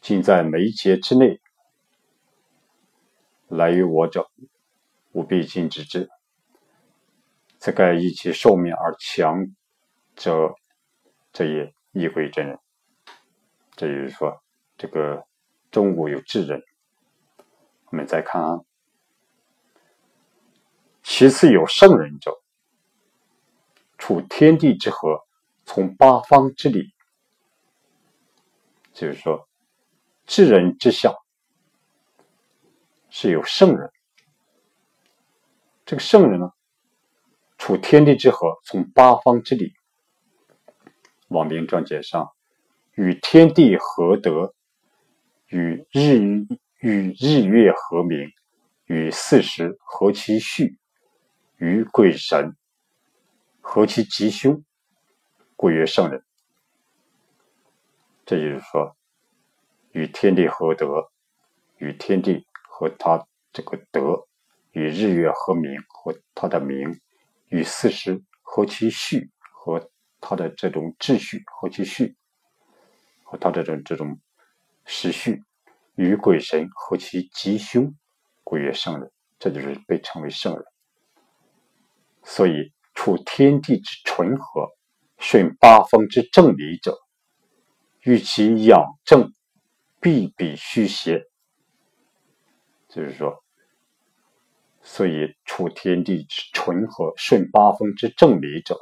[0.00, 1.38] 尽在眉睫之内。
[3.48, 4.30] 来于我者，
[5.12, 6.08] 吾必尽之之。
[7.64, 9.42] 此盖以其寿命而强
[10.16, 10.54] 者，
[11.32, 12.58] 这也亦归真人。
[13.74, 14.38] 这就是说，
[14.76, 15.24] 这个
[15.70, 16.62] 中国有智人。
[17.86, 18.60] 我们再看啊，
[21.02, 22.38] 其次有圣人者，
[23.96, 25.24] 处天地之和，
[25.64, 26.92] 从八方之理。
[28.92, 29.48] 就是说，
[30.26, 31.14] 智人之下
[33.08, 33.90] 是有圣人。
[35.86, 36.52] 这个圣人呢？
[37.64, 39.72] 处天地之和，从八方之理。
[41.28, 42.30] 王明传解上，
[42.92, 44.54] 与天地合德，
[45.46, 46.18] 与日
[46.80, 48.28] 与日月和明，
[48.84, 50.76] 与四时合其序，
[51.56, 52.54] 与鬼神
[53.62, 54.62] 合其吉凶，
[55.56, 56.22] 故曰圣人。
[58.26, 58.94] 这就是说，
[59.92, 61.10] 与天地合德，
[61.78, 64.26] 与天地和他这个德，
[64.72, 67.00] 与日月和明和他的明。
[67.48, 72.16] 与四时和其序，和他的这种秩序和其序，
[73.22, 74.18] 和他的这种这种
[74.84, 75.42] 时序，
[75.94, 77.94] 与鬼神和其吉凶，
[78.42, 79.12] 故曰圣人。
[79.38, 80.64] 这就是被称为圣人。
[82.22, 84.70] 所以处天地之纯和，
[85.18, 86.98] 顺八风之正理者，
[88.00, 89.32] 欲其养正，
[90.00, 91.24] 必比虚邪。
[92.88, 93.43] 就是说。
[94.86, 98.78] 所以，处天地之纯和，顺八风之正理者，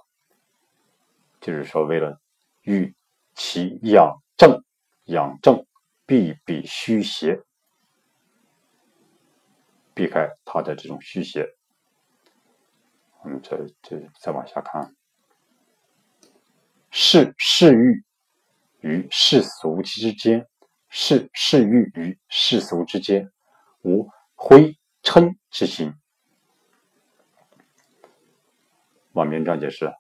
[1.41, 2.21] 就是说，为了
[2.63, 2.93] 欲
[3.37, 4.65] 其养正，
[5.05, 5.65] 养正
[6.05, 7.41] 必比虚邪，
[9.95, 11.49] 避开他的这种虚邪。
[13.23, 14.97] 我们这这再往下看，
[16.91, 18.05] 是世欲
[18.81, 20.49] 与世俗之间，
[20.89, 23.31] 是世欲与世俗之间，
[23.83, 24.77] 无灰。
[25.03, 25.95] 嗔之心，
[29.11, 29.93] 王明章解释：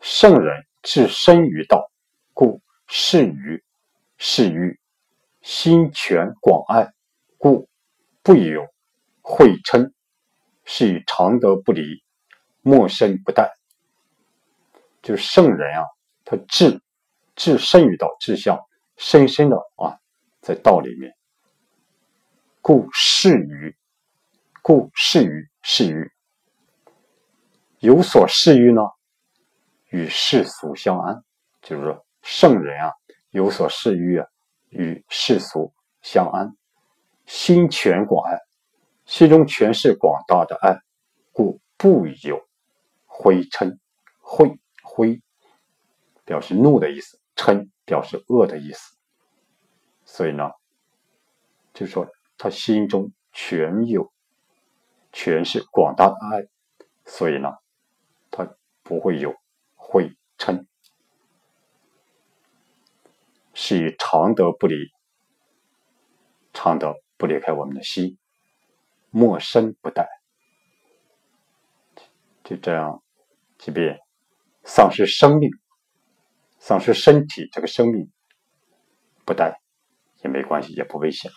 [0.00, 1.90] 圣人置身于道，
[2.34, 3.62] 故事于
[4.16, 4.78] 是于
[5.42, 6.92] 心全广爱，
[7.38, 7.68] 故
[8.22, 8.66] 不有
[9.22, 9.92] 会嗔，
[10.64, 12.02] 是以常德不离，
[12.60, 13.48] 莫身不殆。
[15.02, 15.84] 就是圣人啊，
[16.24, 16.82] 他至
[17.36, 18.58] 至深于道，志向
[18.96, 20.00] 深深的啊，
[20.40, 21.14] 在道里面，
[22.60, 23.77] 故事于。
[24.68, 26.12] 故事于事于
[27.78, 28.82] 有所事于呢，
[29.88, 31.24] 与世俗相安。
[31.62, 32.92] 就是说，圣人啊，
[33.30, 34.26] 有所事于啊，
[34.68, 36.54] 与世俗相安。
[37.24, 38.38] 心全广爱，
[39.06, 40.76] 心中全是广大的爱，
[41.32, 42.46] 故不有
[43.06, 43.78] 灰嗔。
[44.20, 45.22] 灰灰
[46.26, 48.94] 表示怒的意思，嗔表示恶的意思。
[50.04, 50.50] 所以呢，
[51.72, 54.12] 就是说，他心中全有。
[55.12, 56.46] 全是广大的爱，
[57.04, 57.56] 所以呢，
[58.30, 58.48] 他
[58.82, 59.34] 不会有
[59.74, 60.66] 会嗔，
[63.54, 64.76] 是以常德不离，
[66.52, 68.18] 常德不离开我们的心，
[69.10, 70.06] 莫身不殆。
[72.44, 73.02] 就这样，
[73.58, 73.98] 即便
[74.64, 75.50] 丧失生命，
[76.58, 78.10] 丧失身体这个生命
[79.24, 79.56] 不殆
[80.22, 81.32] 也没关系，也不危险。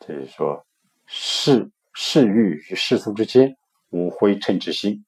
[0.00, 0.66] 就是说。
[1.06, 3.56] 世世欲与世俗之间
[3.90, 5.04] 无灰尘之心。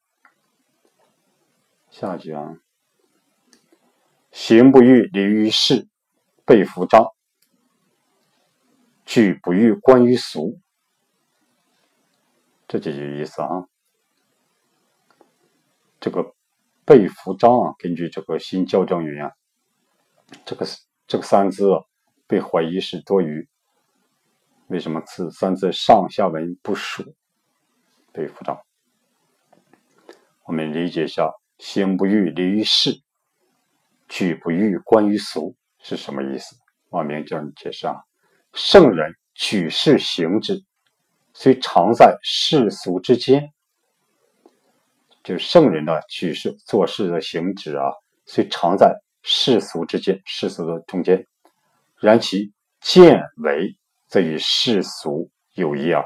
[1.90, 2.60] 下讲
[4.32, 5.88] 行不欲离于世，
[6.44, 7.14] 被服章；
[9.04, 10.58] 举不欲观于俗，
[12.66, 13.68] 这就有意思啊。
[16.00, 16.34] 这个
[16.84, 19.30] 被服章啊，根据这个新校正语啊，
[20.44, 20.66] 这个
[21.06, 21.84] 这个三字啊
[22.26, 23.48] 被怀疑是多余。
[24.74, 27.14] 为什么此三字上下文不属？
[28.12, 28.60] 被服章？
[30.42, 33.00] 我们理解一下：行不欲立于世，
[34.08, 36.56] 举不欲观于俗，是什么意思？
[36.88, 38.02] 王明这样解释啊：
[38.52, 40.64] 圣人举世行之，
[41.34, 43.52] 虽常在世俗之间。
[45.22, 47.92] 就是圣人的举世做事的行止啊，
[48.26, 51.28] 虽常在世俗之间，世俗的中间，
[52.00, 53.78] 然其见为。
[54.14, 56.00] 则与世俗有异啊。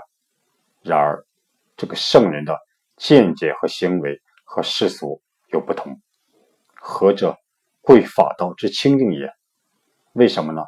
[0.81, 1.27] 然而，
[1.77, 2.59] 这个圣人的
[2.97, 6.01] 见解和行为和世俗有不同，
[6.75, 7.37] 何者
[7.83, 9.31] 贵法道之清净也？
[10.15, 10.63] 为什么呢？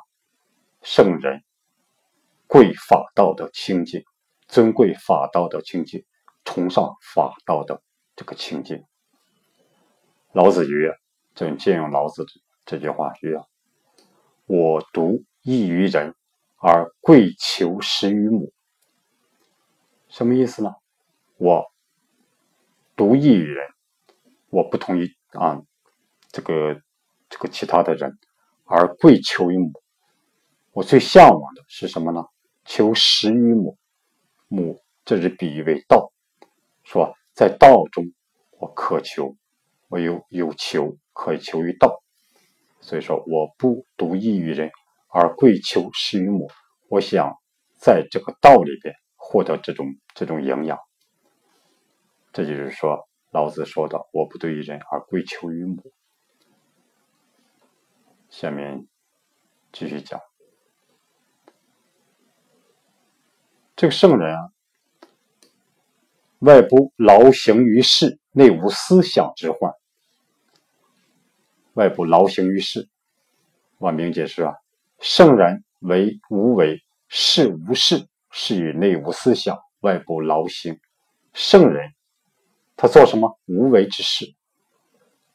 [0.83, 1.43] 圣人
[2.47, 4.05] 贵法道的清净，
[4.47, 6.05] 尊贵法道的清净，
[6.45, 7.81] 崇尚法道的
[8.17, 8.85] 这个清净。
[10.33, 10.95] 老子曰
[11.35, 12.27] ：“朕借用老子
[12.67, 13.41] 这句话曰
[14.45, 16.15] ：‘我独异于人。’”
[16.63, 18.53] 而贵求食于母，
[20.11, 20.75] 什么意思呢？
[21.39, 21.73] 我
[22.95, 23.67] 独异于人，
[24.51, 25.63] 我不同于啊
[26.29, 26.79] 这个
[27.31, 28.19] 这个其他的人，
[28.65, 29.73] 而贵求于母。
[30.73, 32.27] 我最向往的是什么呢？
[32.67, 33.79] 求食于母，
[34.47, 36.13] 母这是比喻为道，
[36.85, 38.13] 说在道中
[38.59, 39.35] 我渴求，
[39.89, 42.03] 我有有求可以求于道，
[42.83, 44.71] 所以说我不独异于人。
[45.13, 46.49] 而贵求食于母，
[46.89, 47.37] 我想
[47.77, 50.79] 在这个道里边获得这种这种营养。
[52.33, 55.83] 这就是说，老子说的“我不对于人，而贵求于母”。
[58.31, 58.87] 下面
[59.73, 60.21] 继续讲，
[63.75, 64.53] 这个圣人啊，
[66.39, 69.73] 外部劳形于世，内无思想之患。
[71.73, 72.89] 外部劳形于世，
[73.79, 74.55] 万明解释啊。
[75.01, 80.79] 圣人为无为，是无事，是以内无思想，外部劳心。
[81.33, 81.95] 圣人
[82.77, 84.35] 他做什么无为之事？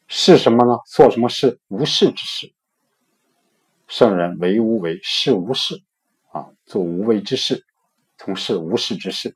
[0.07, 0.77] 是什么呢？
[0.85, 2.53] 做什么事无事之事？
[3.87, 5.81] 圣人为无为，是无事
[6.31, 7.65] 啊，做无为之事，
[8.19, 9.35] 从事无事之事，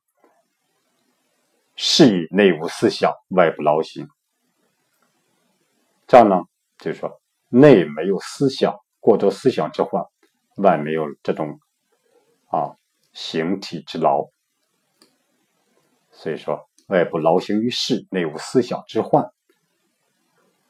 [1.75, 4.07] 是以内无思想，外部劳心。
[6.05, 6.43] 这样呢，
[6.77, 10.05] 就是说内没有思想，过多思想之患。
[10.61, 11.59] 外没有这种
[12.47, 12.75] 啊
[13.13, 14.29] 形体之劳，
[16.11, 19.31] 所以说外部劳形于世，内无思想之患。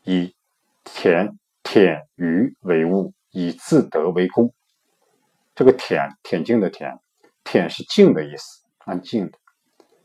[0.04, 0.36] 以
[0.86, 4.54] 恬恬余为物，以自得为功。
[5.56, 7.00] 这个恬恬静的恬，
[7.44, 9.38] 恬是静的意思，安静的；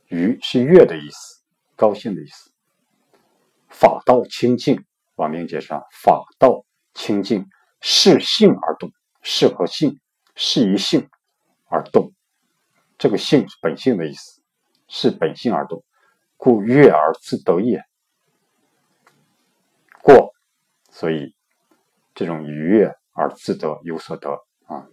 [0.08, 1.42] 余是悦的意思，
[1.76, 2.50] 高兴的意思。
[3.68, 5.68] 法道清净，往明解释
[6.02, 7.46] 法道清净，
[7.80, 8.90] 视性而动。
[9.26, 9.98] 适合性，
[10.36, 11.08] 适于性
[11.68, 12.12] 而动。
[12.98, 14.42] 这个性是本性的意思，
[14.86, 15.82] 是本性而动，
[16.36, 17.82] 故悦而自得也。
[20.02, 20.34] 过，
[20.90, 21.34] 所以
[22.14, 24.30] 这种愉悦而自得，有所得
[24.66, 24.86] 啊。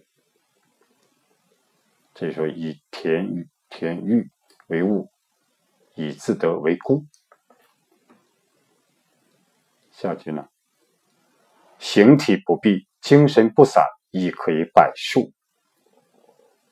[2.14, 4.30] 所以说，以田欲田欲
[4.68, 5.10] 为物，
[5.94, 7.06] 以自得为功。
[9.90, 10.48] 下句呢？
[11.78, 13.84] 形体不闭，精神不散。
[14.12, 15.32] 亦可以百数。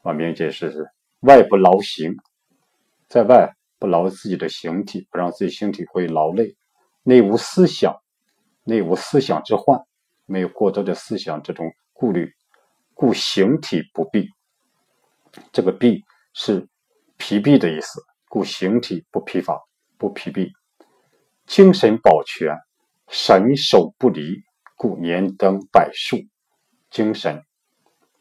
[0.02, 0.88] 王明解释是：
[1.20, 2.14] 外不劳形，
[3.08, 6.54] 在外不劳自己的形体，不让自己形体会劳累；
[7.02, 8.00] 内无思想，
[8.64, 9.80] 内无思想之患，
[10.26, 12.32] 没有过多的思想这种顾虑，
[12.94, 14.28] 故形体不闭。
[15.52, 16.68] 这个闭是
[17.16, 19.58] 疲弊的意思，故形体不疲乏，
[19.98, 20.52] 不疲弊。
[21.46, 22.56] 精神保全，
[23.08, 24.42] 神守不离，
[24.76, 26.16] 故年登百数。
[26.90, 27.44] 精神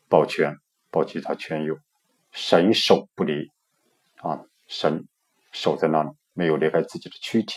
[0.08, 0.56] 保全，
[0.92, 1.78] 保其他全有，
[2.32, 3.52] 神守不离
[4.18, 4.46] 啊！
[4.68, 5.08] 神
[5.52, 7.56] 守在那里，没有离开自己的躯体，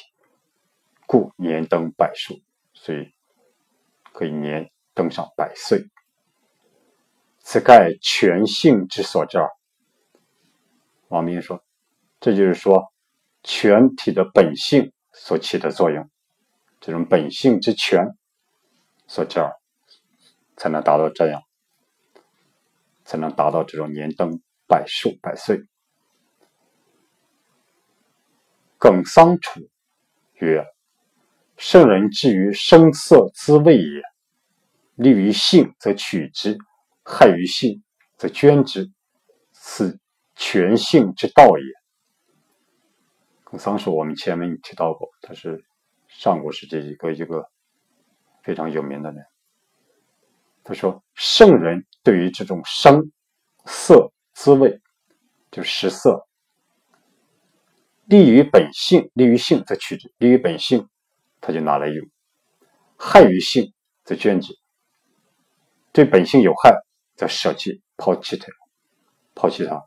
[1.06, 2.40] 故年登百数，
[2.72, 3.12] 所以
[4.12, 5.84] 可以年登上百岁。
[7.40, 9.38] 此盖全性之所至。
[11.08, 11.62] 王明说
[12.20, 12.90] ：“这就是说，
[13.42, 16.08] 全体的本性所起的作用，
[16.80, 18.06] 这种本性之全
[19.06, 19.40] 所至。”
[20.62, 21.42] 才能达到这样，
[23.04, 25.60] 才能达到这种年登百寿百岁。
[28.78, 29.58] 耿桑楚
[30.34, 30.64] 曰
[31.58, 34.02] ：“圣人至于声色滋味也，
[34.94, 36.56] 利于性则取之，
[37.02, 37.82] 害于性
[38.16, 38.88] 则捐之，
[39.50, 39.98] 此
[40.36, 41.64] 全性之道也。”
[43.42, 45.64] 孔桑树我们前面提到过，他是
[46.06, 47.50] 上古时期一个一个
[48.44, 49.24] 非常有名的人。
[50.64, 53.10] 他说：“圣人对于这种声、
[53.66, 54.80] 色、滋味，
[55.50, 56.24] 就食色，
[58.04, 60.88] 利于本性，利于性则取之；利于本性，
[61.40, 62.06] 他就拿来用；
[62.96, 63.72] 害于性
[64.04, 64.56] 则捐之。
[65.90, 66.72] 对本性有害，
[67.16, 68.46] 则舍弃、抛弃它，
[69.34, 69.84] 抛弃它。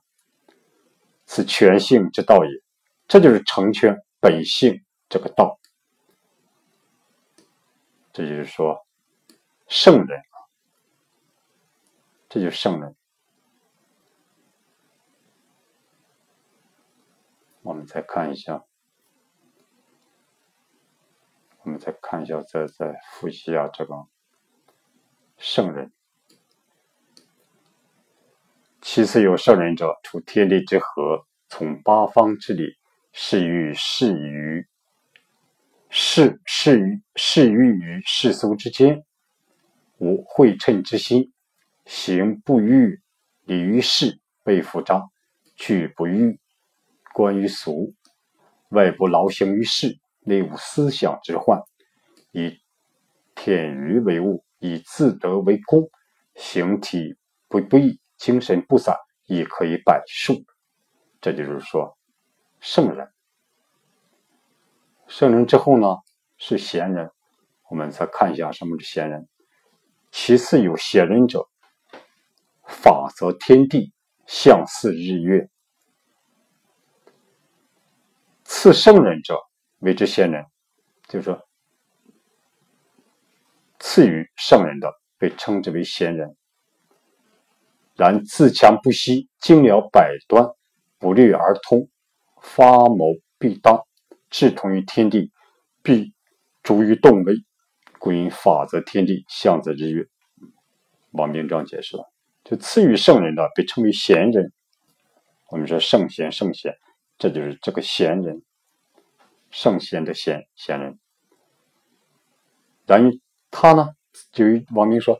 [1.26, 2.52] 此全性之道也。
[3.08, 5.58] 这就是成全本性这个道。
[8.12, 8.86] 这就是说，
[9.68, 10.22] 圣人。”
[12.36, 12.94] 这就是圣人。
[17.62, 18.66] 我们再看一下，
[21.62, 23.96] 我们再看一下，再再复习一下这个
[25.38, 25.94] 圣人。
[28.82, 32.76] 其次有圣人者，处天地之和，从八方之理，
[33.14, 34.68] 是欲是于
[35.90, 39.06] 是是于是欲于世俗之间，
[40.00, 41.32] 无会称之心。
[41.86, 43.00] 行不欲
[43.44, 45.02] 理于事，被复张；
[45.56, 46.40] 去不欲
[47.14, 47.94] 观于俗，
[48.70, 51.62] 外不劳形于事，内无思想之患。
[52.32, 52.60] 以
[53.36, 55.90] 天娱为物，以自得为功。
[56.34, 57.16] 形体
[57.48, 60.44] 不不异，精神不散，亦可以百数。
[61.22, 61.98] 这就是说，
[62.60, 63.08] 圣人。
[65.08, 65.88] 圣人之后呢，
[66.38, 67.12] 是贤人。
[67.70, 69.28] 我们再看一下什么是贤人。
[70.12, 71.48] 其次有贤人者。
[72.68, 73.94] 法则天地，
[74.26, 75.50] 象似日月。
[78.44, 79.40] 次圣人者，
[79.80, 80.46] 为之贤人。
[81.08, 81.48] 就是说，
[83.80, 86.36] 次于圣人的，被称之为贤人。
[87.96, 90.50] 然自强不息，精了百端，
[90.98, 91.88] 不虑而通，
[92.42, 93.86] 发谋必当，
[94.30, 95.32] 志同于天地，
[95.84, 96.14] 必
[96.64, 97.36] 逐于动微，
[98.00, 100.08] 故因法则天地，象则日月。
[101.12, 102.15] 王明章解释了。
[102.46, 104.54] 就赐予圣人的，被称为贤人。
[105.50, 106.76] 我们说圣贤，圣贤，
[107.18, 108.44] 这就是这个贤人，
[109.50, 111.00] 圣贤的贤贤人。
[112.86, 113.20] 然于
[113.50, 113.90] 他呢，
[114.32, 115.20] 就王明说，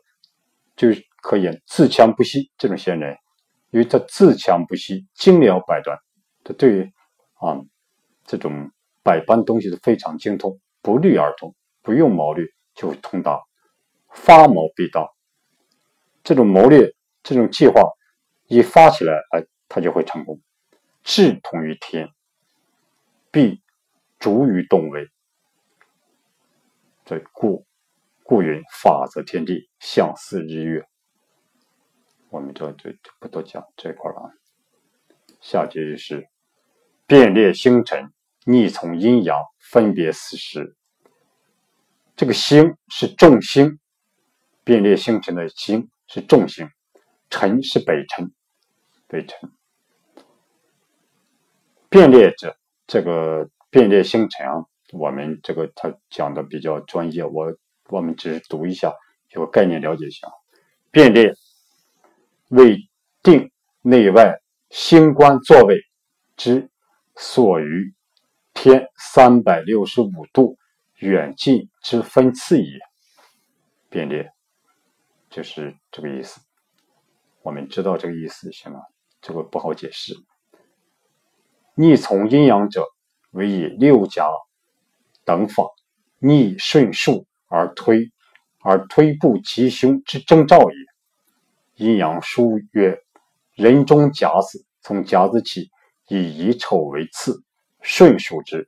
[0.76, 0.90] 就
[1.24, 2.52] 可以自强不息。
[2.60, 3.18] 这种贤人，
[3.72, 5.98] 因为他自强不息，精了百端，
[6.44, 6.84] 他对于
[7.40, 7.60] 啊
[8.24, 8.70] 这种
[9.02, 12.46] 百般东西都非常精通，不虑而通，不用谋略
[12.76, 13.42] 就会通达，
[14.12, 15.16] 发谋必到。
[16.24, 16.94] 这种谋略。
[17.26, 17.82] 这种计划
[18.46, 20.40] 一发起来，哎，他就会成功。
[21.04, 22.08] 志同于天，
[23.32, 23.64] 必
[24.20, 25.10] 逐于动为。
[27.04, 27.66] 这故
[28.22, 30.86] 故云：法则天地，象似日月。
[32.30, 34.32] 我们这就就不多讲这块了。
[35.42, 36.30] 下节就是
[37.08, 38.14] 变列星辰，
[38.46, 40.76] 逆从阴阳，分别四时。
[42.16, 43.80] 这个星是众星，
[44.64, 46.70] 变列星辰的星是众星。
[47.36, 48.32] 辰是北辰，
[49.08, 49.52] 北辰
[51.90, 52.56] 变列者，
[52.88, 57.54] 这个变列星辰啊，我们这个他讲的比较专业，我
[57.90, 58.94] 我们只是读一下，
[59.32, 60.30] 有个概念了解一下。
[60.92, 61.34] 变列
[62.52, 62.78] 为
[63.22, 65.76] 定内外星官座位
[66.38, 66.70] 之
[67.18, 67.94] 所于
[68.54, 70.58] 天三百六十五度
[71.00, 72.80] 远近之分次也。
[73.90, 74.32] 变列
[75.30, 76.40] 就是这个意思。
[77.46, 78.80] 我们知道这个意思行吗？
[79.22, 80.16] 这个不好解释。
[81.76, 82.84] 逆从阴阳者，
[83.30, 84.28] 为以六甲
[85.24, 85.64] 等法
[86.18, 88.12] 逆顺数而推，
[88.64, 91.86] 而推步吉凶之征兆也。
[91.86, 92.98] 阴阳书曰：
[93.54, 95.70] 人中甲子，从甲子起，
[96.08, 97.44] 以乙丑为次，
[97.80, 98.68] 顺数之；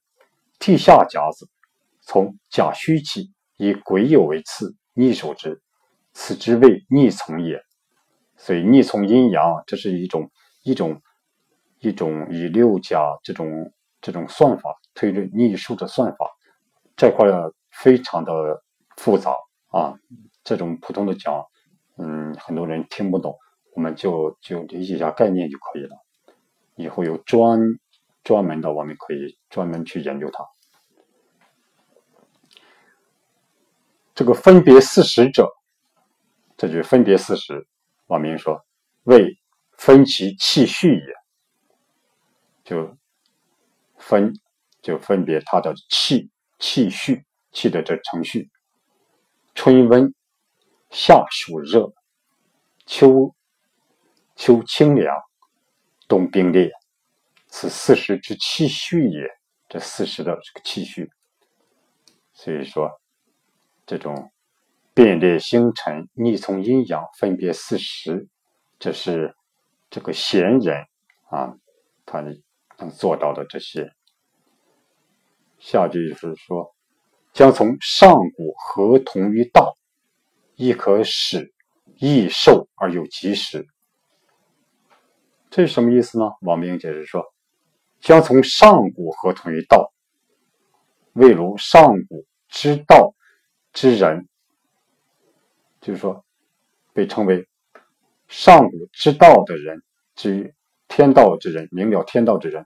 [0.60, 1.50] 替下甲子，
[2.02, 5.64] 从甲戌起，以癸酉为次，逆数之。
[6.14, 7.60] 此之谓逆从也。
[8.38, 10.32] 所以逆从阴阳，这是一种
[10.64, 11.02] 一种
[11.80, 16.30] 一种以六甲这种这种算法推论逆数的算法，
[16.96, 17.28] 这块
[17.72, 18.64] 非常的
[18.96, 19.36] 复杂
[19.68, 19.94] 啊。
[20.44, 21.46] 这种普通的讲，
[21.98, 23.38] 嗯，很多人听不懂，
[23.76, 25.98] 我们就就理解一下概念就可以了。
[26.76, 27.60] 以后有专
[28.24, 30.46] 专门的，我们可以专门去研究它。
[34.16, 35.52] 这个分别四十者，
[36.56, 37.68] 这就是分别四十。
[38.08, 38.66] 王明说
[39.04, 39.38] ：“为
[39.78, 41.14] 分其气序也，
[42.64, 42.98] 就
[43.98, 44.34] 分
[44.82, 46.30] 就分别它的气
[46.60, 48.50] 气序气的这程序。
[49.54, 50.14] 春温，
[50.90, 51.94] 夏暑热，
[52.86, 53.36] 秋
[54.36, 55.16] 秋清凉，
[56.08, 56.72] 冬冰冽，
[57.48, 59.30] 此四时之气序也。
[59.70, 61.12] 这四时的这个气序。
[62.32, 63.02] 所以说，
[63.86, 64.32] 这种
[64.98, 68.28] 变列星辰、逆从阴阳、分别四时，
[68.80, 69.36] 这是
[69.92, 70.88] 这个贤人
[71.30, 71.56] 啊，
[72.04, 73.92] 他能做到的这些。
[75.60, 76.74] 下句就是说，
[77.32, 79.78] 将从上古合同于道，
[80.56, 81.54] 亦可使
[81.98, 83.68] 益寿而有及时。
[85.52, 86.26] 这是什么意思呢？
[86.42, 87.24] 王明解释说，
[88.00, 89.94] 将从上古合同于道，
[91.14, 93.14] 未如上古之道
[93.74, 94.28] 之人，
[95.88, 96.26] 就是说，
[96.92, 97.48] 被称为
[98.28, 99.82] 上古之道的人，
[100.16, 100.54] 之
[100.90, 102.66] 天道之人，明了天道之人，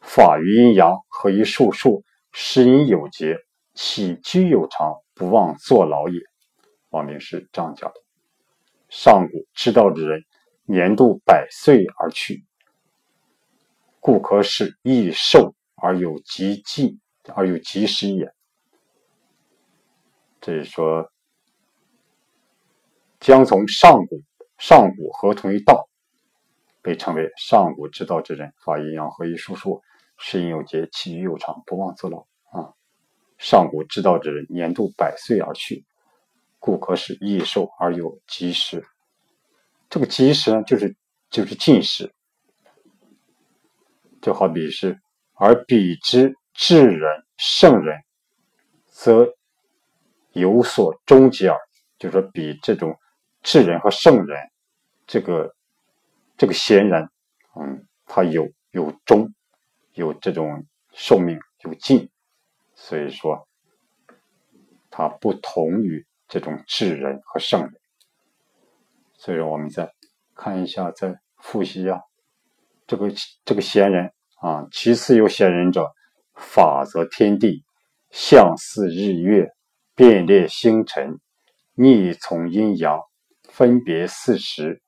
[0.00, 2.02] 法于阴阳，合于术数，
[2.32, 3.36] 时隐有节，
[3.74, 6.18] 起居有常，不忘坐牢也。
[6.88, 8.00] 王明是这样讲的：
[8.88, 10.24] 上古之道之人。
[10.68, 12.44] 年度百岁而去，
[14.00, 16.98] 故可使益寿而有极尽
[17.34, 18.32] 而有及时也。
[20.40, 21.08] 这是说，
[23.20, 24.22] 将从上古
[24.58, 25.88] 上古合同于道，
[26.82, 29.82] 被称为上古之道之人，法阴阳合一术数，
[30.18, 32.72] 时隐有节，其余有常，不忘自劳啊。
[33.38, 35.84] 上古之道之人，年度百岁而去，
[36.58, 38.84] 故可使益寿而有及时。
[39.88, 40.96] 这个及时呢，就是
[41.30, 42.12] 就是进食，
[44.22, 44.98] 就好比是，
[45.34, 47.98] 而彼之智人圣人，
[48.86, 49.34] 则
[50.32, 51.58] 有所终结耳。
[51.98, 52.94] 就是说比这种
[53.46, 54.50] 智人和圣人，
[55.06, 55.54] 这个
[56.36, 57.08] 这个贤人，
[57.54, 59.32] 嗯，他有有终，
[59.92, 62.10] 有这种寿命有尽，
[62.74, 63.46] 所以说，
[64.90, 67.72] 他不同于这种智人和圣人。
[69.14, 69.92] 所以说，我们再
[70.34, 72.02] 看一下，再复习一下
[72.84, 73.08] 这个
[73.44, 74.66] 这个贤人啊。
[74.72, 75.94] 其次有贤人者，
[76.34, 77.64] 法则天地，
[78.10, 79.52] 象似日月，
[79.94, 81.20] 变列星辰，
[81.74, 83.00] 逆从阴阳，
[83.56, 84.82] 分别四时，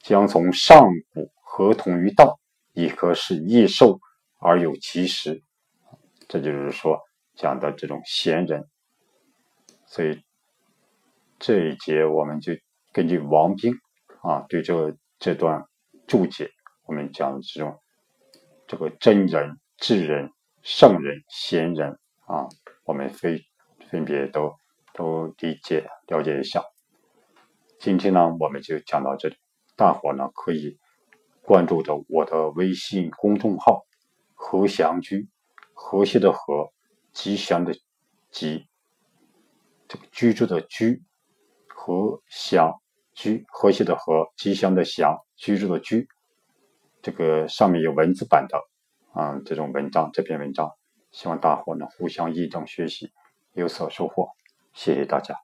[0.00, 2.38] 将从上古合同于道，
[2.74, 3.98] 亦可使益寿
[4.38, 5.42] 而有其时。
[6.28, 7.00] 这就是说
[7.34, 8.68] 讲的这种贤人。
[9.86, 10.22] 所以
[11.38, 12.52] 这一节我们就。
[12.92, 13.74] 根据王冰
[14.22, 15.64] 啊对这个这段
[16.06, 16.48] 注解，
[16.84, 17.80] 我们讲的这种
[18.68, 20.30] 这个真人、智人、
[20.62, 21.98] 圣人、贤人
[22.28, 22.46] 啊，
[22.84, 23.40] 我们分
[23.90, 24.54] 分别都
[24.92, 26.62] 都理解了解一下。
[27.84, 29.36] 今天呢，我们就讲到这里，
[29.76, 30.78] 大伙呢可以
[31.42, 33.84] 关注着我的微信公众号
[34.32, 35.28] “和祥居”，
[35.74, 36.72] 和谐的和，
[37.12, 37.76] 吉祥的
[38.30, 38.66] 吉，
[39.86, 41.02] 这个居住的居，
[41.68, 42.80] 和祥。
[43.12, 46.08] 居和谐的和，吉祥的祥，居住的居，
[47.02, 48.58] 这个上面有文字版的
[49.12, 50.72] 啊，这种文章，这篇文章，
[51.12, 53.12] 希望大伙呢互相印证学习，
[53.52, 54.30] 有所收获，
[54.72, 55.43] 谢谢大家。